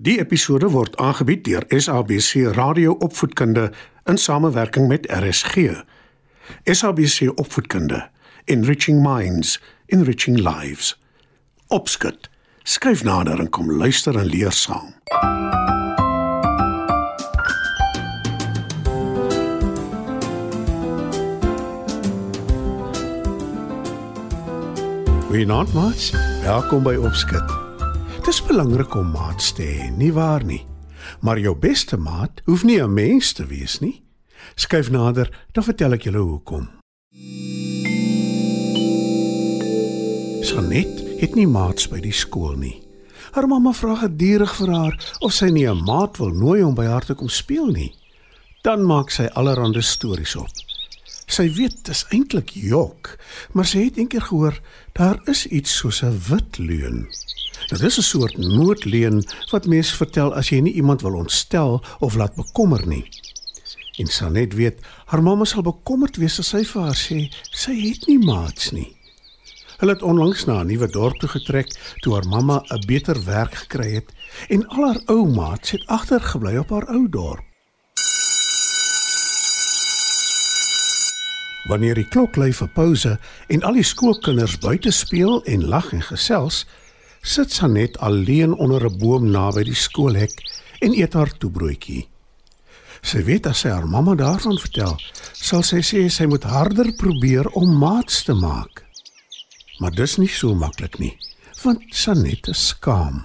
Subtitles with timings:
[0.00, 3.72] Die episode word aangebied deur SABC Radio Opvoedkunde
[4.04, 5.82] in samewerking met RSG.
[6.64, 8.08] SABC Opvoedkunde,
[8.44, 11.00] Enriching Minds, Enriching Lives.
[11.66, 12.30] Opskud.
[12.62, 14.94] Skryf nader en kom luister en leer saam.
[25.26, 26.12] Goeienaand, maats.
[26.42, 27.67] Welkom by Opskud.
[28.18, 30.64] Dit is belangrik om maats te hê, nie waar nie?
[31.22, 34.02] Maar jou beste maat hoef nie 'n mens te wees nie.
[34.54, 36.68] Skyf nader, dan vertel ek julle hoekom.
[40.42, 42.82] Sanet het nie maats by die skool nie.
[43.30, 46.84] Haar mamma vra gedurig vir haar of sy nie 'n maat wil nooi om by
[46.84, 47.94] haar te kom speel nie.
[48.62, 50.50] Dan maak sy allerlei stories op.
[51.26, 53.16] Sy weet dit is eintlik jok,
[53.52, 54.60] maar sy het eendag gehoor
[54.92, 57.06] daar is iets soos 'n wit leuen.
[57.68, 62.14] Dit is 'n soort noodleuen wat mense vertel as jy nie iemand wil ontstel of
[62.14, 63.08] laat bekommer nie.
[63.98, 68.06] En Sanet weet, haar mamma sal bekommerd wees as sy vir haar sê sy het
[68.06, 68.96] nie maats nie.
[69.78, 71.68] Hulle het onlangs na 'n nuwe dorp toe getrek
[72.00, 74.12] toe haar mamma 'n beter werk gekry het
[74.48, 77.44] en al haar ou maats het agtergebly op haar ou dorp.
[81.68, 86.02] Wanneer die klok lui vir pouse en al die skoolkinders buite speel en lag en
[86.02, 86.66] gesels,
[87.28, 90.32] sit Sanet alleen onder 'n boom naby die skoolhek
[90.80, 92.08] en eet haar toebroodjie.
[93.02, 94.96] Sy weet as sy haar mamma daarvan vertel,
[95.32, 98.84] sal sy sê sy moet harder probeer om maats te maak.
[99.78, 101.18] Maar dis nie so maklik nie,
[101.62, 103.22] want Sanet is skaam.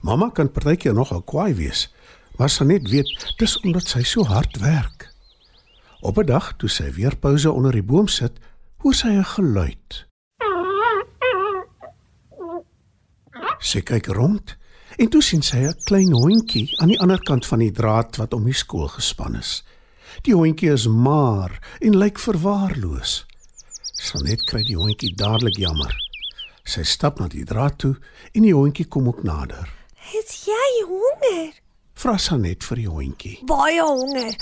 [0.00, 1.88] Mamma kan partykeer nogal kwaai wees,
[2.36, 5.08] maar Sanet weet dis omdat sy so hard werk.
[6.00, 8.32] Op 'n dag toe sy weer pouse onder die boom sit,
[8.76, 10.09] hoor sy 'n geluid.
[13.60, 14.56] Sy kyk rond
[14.98, 18.34] en toe sien sy 'n klein hondjie aan die ander kant van die draad wat
[18.34, 19.62] om die skool gespan is.
[20.22, 23.26] Die hondjie is maar en lyk verwaarloos.
[24.00, 25.94] Sanet kry die hondjie dadelik jammer.
[26.64, 27.96] Sy stap na die draad toe
[28.32, 29.68] en die hondjie kom ook nader.
[29.94, 31.52] Het jy honger?
[32.00, 33.38] Vra Sanet vir die hondjie.
[33.44, 34.32] Baie honger.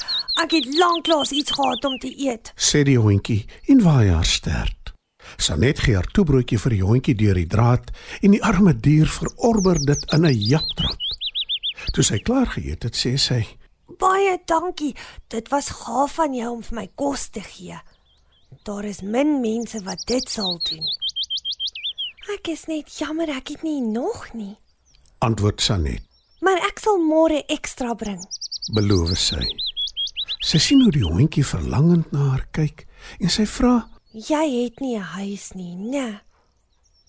[0.42, 2.52] Ek het lanklaas iets gehad om te eet.
[2.54, 4.77] Sê die hondjie en waai haar stert.
[5.36, 7.90] Sanet gee haar toebroodjie vir die hondjie deur die draad
[8.22, 10.98] en die arme dier verorber dit in 'n japtrap.
[11.92, 13.46] Toe sy klaar geëet het, sê sy:
[13.98, 14.94] Baie dankie.
[15.28, 17.78] Dit was gaaf van jou om vir my kos te gee.
[18.62, 20.84] Daar is min mense wat dit sal doen.
[22.34, 24.56] Ek is net jammer ek het nie nog nie.
[25.18, 26.02] Antwoord Sanet.
[26.40, 28.20] Maar ek sal môre ekstra bring.
[28.76, 29.42] Beloof sy.
[30.44, 32.84] Sy sien hoe die hondjie verlangend na haar kyk
[33.18, 36.20] en sy vra: Jy het nie 'n huis nie, né?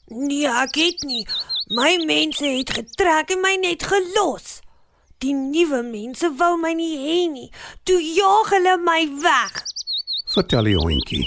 [0.07, 1.27] Nee, ek het nie.
[1.67, 4.61] My mense het getrek en my net gelos.
[5.17, 7.51] Die nuwe mense wou my nie hê nie.
[7.83, 9.63] Toe jaag hulle my weg.
[10.25, 11.25] Vertel die hondjie.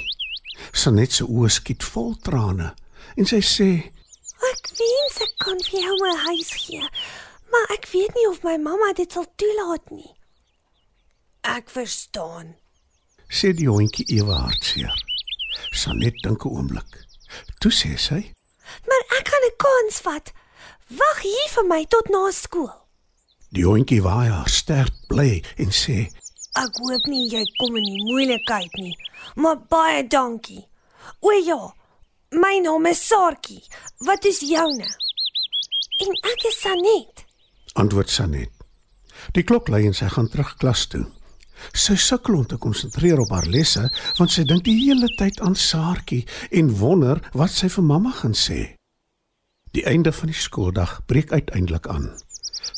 [0.72, 2.74] Sanet se oë skiet vol trane
[3.16, 3.70] en sy sê:
[4.52, 6.88] Ek wens ek kon vir jou 'n huis gee,
[7.50, 10.14] maar ek weet nie of my mamma dit sal toelaat nie.
[11.42, 12.54] Ek verstaan.
[13.28, 15.11] Sê die hondjie ewe hartseer.
[15.72, 16.92] Sanet dink 'n oomblik.
[17.60, 18.20] Toe sê sy:
[18.86, 20.32] "Maar ek gaan 'n kans vat.
[21.00, 22.72] Wag hier vir my tot na skool."
[23.52, 25.98] Die hondjie waai haar sterk bly en sê:
[26.64, 28.96] "Ek hoop nie jy kom in die moeilikheid nie,
[29.34, 30.68] maar baie dankie."
[31.20, 31.74] O ja,
[32.30, 33.62] my naam is Saartjie.
[33.98, 34.88] Wat is joune?
[35.98, 37.24] En ek is Sanet.
[37.72, 38.50] Antwoord Sanet.
[39.32, 41.04] Die klok lui en sy gaan terug klas toe.
[41.70, 43.86] Sy sukkel om te konsentreer op haar lesse
[44.18, 48.36] want sy dink die hele tyd aan Saartjie en wonder wat sy vir mamma gaan
[48.36, 48.74] sê.
[49.72, 52.10] Die einde van die skooldag breek uiteindelik aan.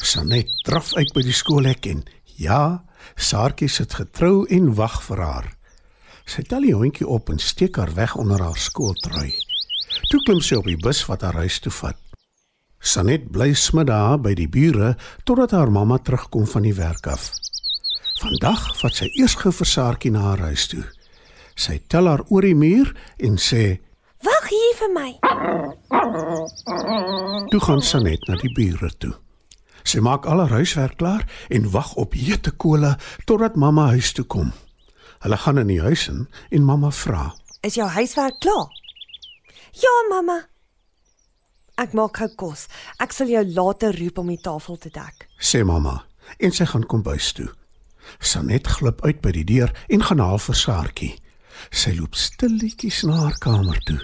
[0.04, 2.04] Sanet draf uit by die skoolhek en
[2.38, 2.84] ja,
[3.16, 5.48] Saartjie sit getrou en wag vir haar.
[6.24, 9.34] Sy tel die hondjie op en steek haar weg onder haar skooltrui.
[10.10, 11.98] Toe klim sy op die bus wat haar huis toe vat.
[12.84, 14.94] Sanet bly smiddag by die bure
[15.24, 17.30] totdat haar mamma terugkom van die werk af.
[18.22, 20.84] Vandag vat sy eers gou vir Saartjie na haar huis toe.
[21.58, 23.80] Sy tel haar oor die muur en sê:
[24.22, 25.10] "Wag hier vir my."
[27.50, 29.14] Toe gaan Sanet na die bure toe.
[29.84, 32.96] Sy maak al haar huiswerk klaar en wag op hete kole
[33.26, 34.52] totdat mamma huis toe kom.
[35.20, 38.70] Hulle gaan in die huis in en mamma vra: "Is jou huiswerk klaar?"
[39.72, 40.46] "Ja, mamma."
[41.76, 42.68] Ek maak gou kos.
[43.00, 45.28] Ek sal jou later roep om die tafel te dek.
[45.40, 46.04] sê mamma
[46.38, 47.50] en sy gaan kombuis toe.
[48.20, 51.12] Sanet glip uit by die deur en gaan haal vir Saartjie.
[51.70, 54.00] Sy loop stilletjies na haar kamer toe.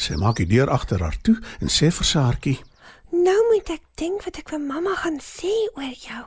[0.00, 2.58] Sy maak die deur agter haar toe en sê vir Saartjie:
[3.12, 6.24] Nou moet ek dink wat ek vir mamma gaan sê oor jou.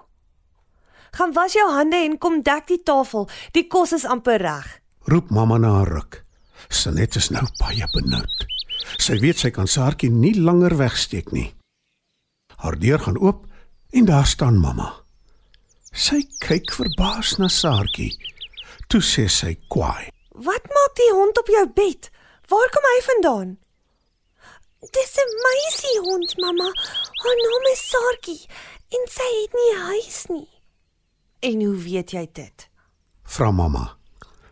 [1.13, 3.29] Gaan was jou hande en kom dek die tafel.
[3.53, 4.79] Die kos is amper reg.
[5.05, 6.23] Roep mamma na haar ruk.
[6.69, 8.47] Sanet is nou baie benoud.
[8.97, 11.51] Sy weet sy kan Saartjie nie langer wegsteek nie.
[12.63, 13.45] Haar deur gaan oop
[13.93, 15.02] en daar staan mamma.
[15.93, 18.15] Sy kyk verbaas na Saartjie.
[18.89, 22.09] Toe sê sy kwaai: Wat maak die hond op jou bed?
[22.49, 23.51] Waar kom hy vandaan?
[24.89, 26.69] Dis 'n meisiehond, mamma.
[27.21, 28.41] Haar naam is Saartjie
[28.89, 30.49] en sy het nie huis nie.
[31.39, 32.69] En hoe weet jy dit?
[33.23, 33.97] Vra mamma.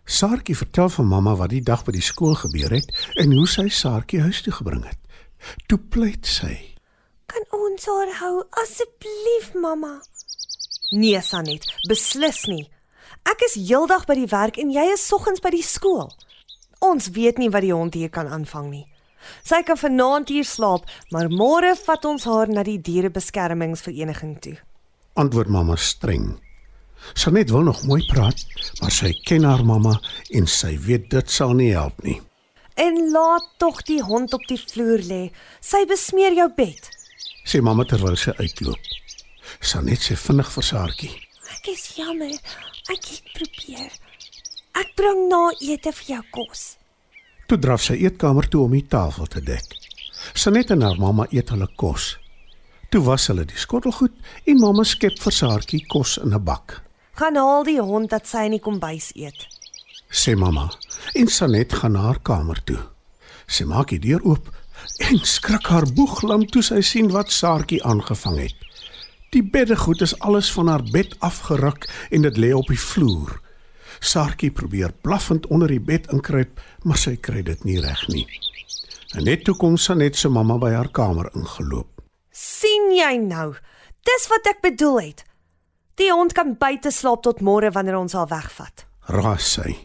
[0.05, 3.67] Saartjie vertel vir mamma wat die dag by die skool gebeur het en hoe sy
[3.69, 4.99] Saartjie huis toe gebring het.
[5.67, 6.77] Toe pleit sy:
[7.25, 10.01] Kan ons haar hou asseblief, mamma?
[10.91, 12.65] Nee, Sanet, beslis nie.
[13.23, 16.09] Ek is heeldag by die werk en jy is soggens by die skool.
[16.83, 18.85] Ons weet nie wat die hond hier kan aanvang nie.
[19.45, 24.55] Sy kan vanaand hier slaap, maar môre vat ons haar na die dierebeskermingsvereniging toe.
[25.21, 26.33] Antwoord mamma streng.
[27.13, 28.43] Sanet wil nog mooi praat,
[28.81, 29.95] maar sy ken haar mamma
[30.35, 32.19] en sy weet dit sal nie help nie.
[32.81, 35.21] En laat tog die hond op die vloer lê.
[35.61, 36.89] Sy besmeer jou bed.
[37.45, 38.91] Sê mamma terwyl sy uitloop.
[39.61, 41.11] Sanet sê vinnig vir Saartjie.
[41.53, 42.33] Ek is jammer.
[42.89, 43.91] Ek het probeer.
[44.81, 46.63] Ek bring na ete vir jou kos.
[47.45, 49.67] Toe draf sy eetkamer toe om die tafel te dek.
[50.33, 52.15] Sanet en haar mamma eet hulle kos.
[52.89, 54.15] Toe was hulle die skottelgoed
[54.49, 56.81] en mamma skep vir Saartjie kos in 'n bak.
[57.19, 59.45] Gaan haal die hond dat sy in die kombuis eet.
[60.09, 60.71] Sê mamma.
[61.13, 62.79] En Sanet gaan na haar kamer toe.
[63.47, 64.49] Sy maak die deur oop
[64.99, 68.55] en skrik haar boeglam toe sy sien wat Saartjie aangevang het.
[69.31, 73.37] Die beddegoed is alles van haar bed afgeruk en dit lê op die vloer.
[73.99, 78.25] Saartjie probeer blaffend onder die bed inkruip, maar sy kry dit nie reg nie.
[79.15, 81.87] En net toe kom Sanet se mamma by haar kamer ingeloop.
[82.31, 83.53] sien jy nou?
[84.07, 85.23] Dis wat ek bedoel het.
[85.99, 88.85] Die hond kan buite slaap tot môre wanneer ons haar wegvat.
[89.07, 89.75] Raas sy.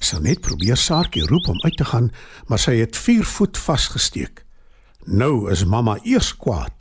[0.00, 2.10] Sanet probeer Saartjie roep om uit te gaan,
[2.46, 4.44] maar sy het 4 voet vasgesteek.
[5.06, 6.75] Nou is mamma eers kwaad.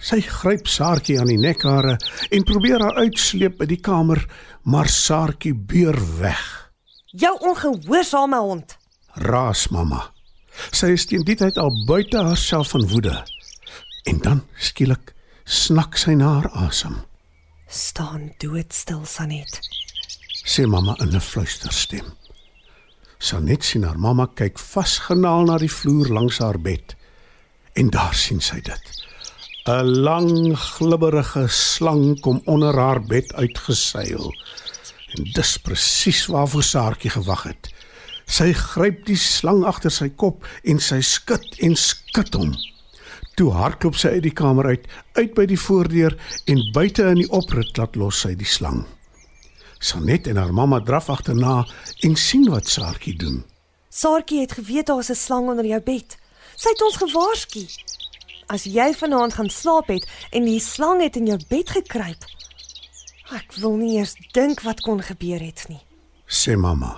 [0.00, 1.98] Sy gryp Saartjie aan die nekhare
[2.32, 4.22] en probeer haar uitsleep by die kamer,
[4.64, 6.72] maar Saartjie beur weg.
[7.12, 8.76] Jou ongehoorsame hond.
[9.20, 10.06] Raas mamma.
[10.72, 13.16] Sy is teen die tyd al buite haarself van woede.
[14.08, 15.12] En dan skielik
[15.44, 16.96] snak sy na haar asem.
[17.68, 19.60] Staan doodstil, Sanet.
[20.44, 22.06] Sê mamma in 'n fluisterstem.
[23.18, 26.96] Sanet sien haar mamma kyk vasgenaal na die vloer langs haar bed.
[27.74, 28.99] En daar sien sy dit.
[29.68, 34.34] 'n Lang glibberige slang kom onder haar bed uitgeseil.
[35.14, 37.68] En dis presies waarvoor Saartjie gewag het.
[38.26, 42.54] Sy gryp die slang agter sy kop en sy skud en skud hom.
[43.36, 44.86] Toe hardloop sy uit die kamer uit,
[45.18, 46.16] uit by die voordeur
[46.46, 48.86] en buite in die oprit laat los sy die slang.
[49.80, 51.66] Sanet en haar mamma draf agterna
[52.00, 53.44] en sien wat Saartjie doen.
[53.90, 56.16] Saartjie het geweet daar's 'n slang onder jou bed.
[56.56, 57.66] Sy het ons gewaarsku.
[58.50, 62.24] As jy vanaand gaan slaap het en die slang het in jou bed gekruip.
[63.30, 65.78] Ek wil nie eers dink wat kon gebeur het nie.
[66.26, 66.96] Sê mamma.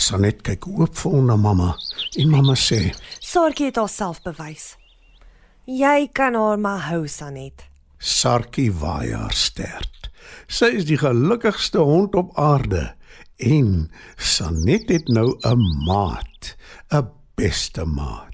[0.00, 1.74] Sanet kyk hoopvol na mamma
[2.16, 4.76] en mamma sê: Saartjie het haarself bewys.
[5.68, 7.68] Jy kan haar maar hou, Sanet.
[7.98, 10.10] "Sarkie waai haar stert.
[10.48, 12.94] Sy is die gelukkigste hond op aarde
[13.36, 16.56] en Sanet het nou 'n maat,
[16.90, 18.32] 'n beste maat."